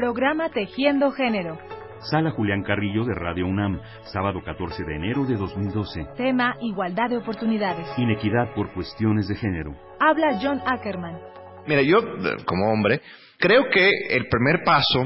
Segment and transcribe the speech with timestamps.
[0.00, 1.58] Programa Tejiendo Género.
[2.10, 6.06] Sala Julián Carrillo de Radio UNAM, sábado 14 de enero de 2012.
[6.16, 7.86] Tema Igualdad de oportunidades.
[7.98, 9.76] Inequidad por cuestiones de género.
[10.00, 11.18] Habla John Ackerman.
[11.66, 11.98] Mira, yo
[12.46, 13.02] como hombre
[13.36, 15.02] creo que el primer paso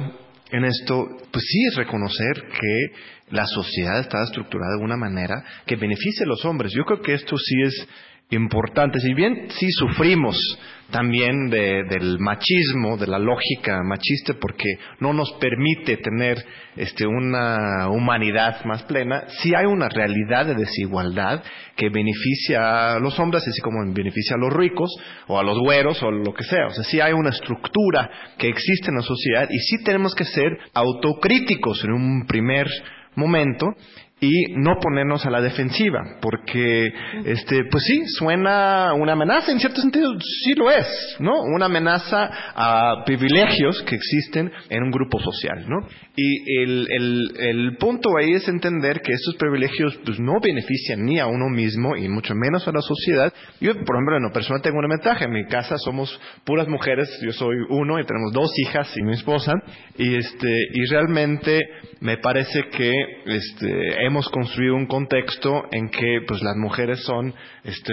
[0.52, 2.96] en esto, pues sí es reconocer que
[3.30, 6.72] la sociedad está estructurada de una manera que beneficie a los hombres.
[6.72, 7.88] Yo creo que esto sí es
[8.30, 8.98] importante.
[9.00, 10.36] Si bien sí sufrimos
[10.90, 14.68] también del machismo, de la lógica machista, porque
[15.00, 16.44] no nos permite tener
[16.76, 21.42] este, una humanidad más plena, sí hay una realidad de desigualdad
[21.74, 24.90] que beneficia a los hombres, así como beneficia a los ricos,
[25.26, 26.66] o a los güeros, o lo que sea.
[26.66, 30.24] O sea, sí hay una estructura que existe en la sociedad y sí tenemos que
[30.24, 32.68] ser autocríticos en un primer
[33.16, 33.74] momento
[34.24, 36.92] y no ponernos a la defensiva, porque
[37.26, 40.12] este pues sí, suena una amenaza, en cierto sentido
[40.44, 41.42] sí lo es, ¿no?
[41.42, 45.86] Una amenaza a privilegios que existen en un grupo social, ¿no?
[46.16, 51.18] Y el, el, el punto ahí es entender que esos privilegios pues no benefician ni
[51.18, 53.32] a uno mismo y mucho menos a la sociedad.
[53.60, 57.10] Yo, por ejemplo, en lo personal tengo una ventaja, en mi casa somos puras mujeres,
[57.22, 59.52] yo soy uno y tenemos dos hijas y mi esposa,
[59.98, 61.60] y este, y realmente
[62.00, 62.92] me parece que
[63.26, 67.34] este, hemos construido un contexto en que pues las mujeres son
[67.64, 67.92] este,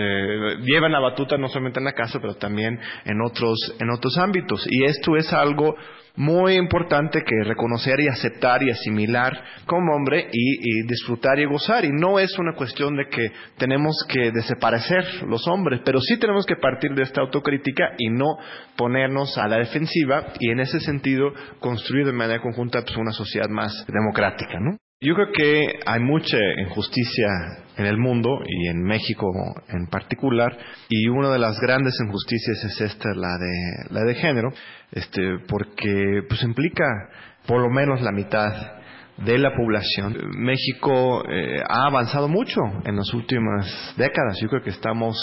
[0.64, 4.66] llevan la batuta no solamente en la casa pero también en otros en otros ámbitos
[4.70, 5.76] y esto es algo
[6.16, 11.86] muy importante que reconocer y aceptar y asimilar como hombre y, disfrutar y gozar.
[11.86, 16.46] Y no es una cuestión de que tenemos que desaparecer los hombres, pero sí tenemos
[16.46, 18.38] que partir de esta autocrítica y no
[18.76, 23.50] ponernos a la defensiva y en ese sentido construir de manera conjunta pues, una sociedad
[23.50, 24.78] más democrática, ¿no?
[25.04, 27.28] Yo creo que hay mucha injusticia
[27.76, 29.32] en el mundo y en México
[29.68, 30.56] en particular
[30.90, 34.50] y una de las grandes injusticias es esta la de la de género
[34.92, 36.86] este porque pues implica
[37.48, 38.54] por lo menos la mitad
[39.18, 40.18] de la población.
[40.38, 44.38] México eh, ha avanzado mucho en las últimas décadas.
[44.40, 45.18] Yo creo que estamos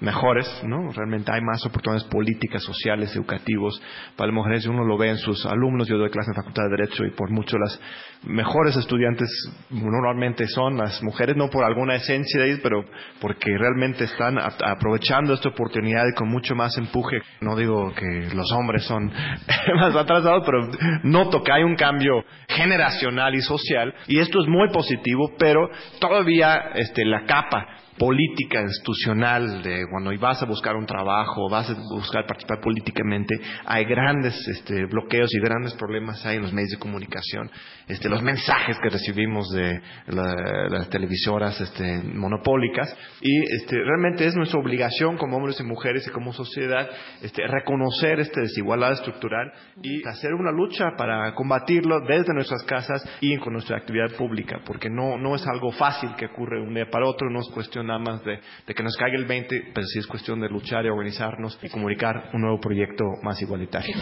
[0.00, 0.92] mejores, ¿no?
[0.92, 3.80] Realmente hay más oportunidades políticas, sociales, educativos
[4.16, 4.66] para las mujeres.
[4.66, 5.88] Uno lo ve en sus alumnos.
[5.88, 7.80] Yo doy clase en la Facultad de Derecho y por mucho las
[8.24, 9.28] mejores estudiantes
[9.70, 12.84] normalmente son las mujeres, no por alguna esencia de ellos, pero
[13.20, 17.18] porque realmente están aprovechando esta oportunidad y con mucho más empuje.
[17.40, 19.06] No digo que los hombres son
[19.76, 20.68] más atrasados, pero
[21.04, 25.70] noto que hay un cambio generacional y social y esto es muy positivo, pero
[26.00, 27.66] todavía este, la capa
[27.98, 33.84] política institucional de cuando vas a buscar un trabajo, vas a buscar participar políticamente, hay
[33.84, 37.50] grandes este, bloqueos y grandes problemas hay en los medios de comunicación.
[37.88, 44.60] Este, los mensajes que recibimos de las televisoras este, monopólicas y este, realmente es nuestra
[44.60, 46.88] obligación como hombres y mujeres y como sociedad
[47.22, 49.52] este, reconocer esta desigualdad estructural
[49.82, 54.90] y hacer una lucha para combatirlo desde nuestras casas y con nuestra actividad pública, porque
[54.90, 57.98] no, no es algo fácil que ocurre un día para otro, no es cuestión nada
[57.98, 58.40] más de,
[58.74, 62.30] que nos caiga el 20, pero sí es cuestión de luchar y organizarnos y comunicar
[62.34, 63.94] un nuevo proyecto más igualitario.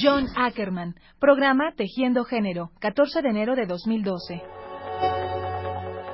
[0.00, 4.42] John Ackerman, programa Tejiendo Género, 14 de enero de 2012.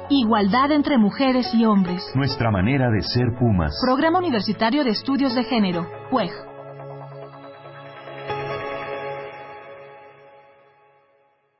[0.09, 2.03] Igualdad entre mujeres y hombres.
[2.15, 3.73] Nuestra manera de ser Pumas.
[3.85, 6.56] Programa Universitario de Estudios de Género, PUEG.